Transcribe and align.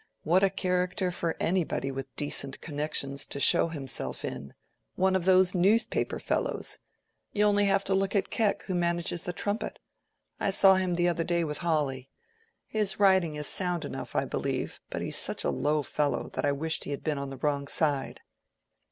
What 0.23 0.43
a 0.43 0.49
character 0.49 1.11
for 1.11 1.35
anybody 1.39 1.91
with 1.91 2.07
decent 2.15 2.59
connections 2.59 3.27
to 3.27 3.39
show 3.39 3.67
himself 3.67 4.25
in!—one 4.25 5.15
of 5.15 5.25
those 5.25 5.53
newspaper 5.53 6.17
fellows! 6.17 6.79
You 7.33 7.43
have 7.43 7.47
only 7.49 7.67
to 7.67 7.93
look 7.93 8.15
at 8.15 8.31
Keck, 8.31 8.63
who 8.63 8.73
manages 8.73 9.21
the 9.21 9.31
'Trumpet.' 9.31 9.77
I 10.39 10.49
saw 10.49 10.73
him 10.77 10.95
the 10.95 11.07
other 11.07 11.23
day 11.23 11.43
with 11.43 11.59
Hawley. 11.59 12.09
His 12.65 12.99
writing 12.99 13.35
is 13.35 13.45
sound 13.45 13.85
enough, 13.85 14.15
I 14.15 14.25
believe, 14.25 14.81
but 14.89 15.03
he's 15.03 15.17
such 15.17 15.43
a 15.43 15.51
low 15.51 15.83
fellow, 15.83 16.29
that 16.33 16.45
I 16.47 16.51
wished 16.51 16.85
he 16.85 16.89
had 16.89 17.03
been 17.03 17.19
on 17.19 17.29
the 17.29 17.37
wrong 17.37 17.67
side." 17.67 18.21